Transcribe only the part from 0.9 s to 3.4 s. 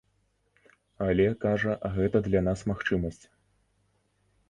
Але, кажа, гэта для нас магчымасць.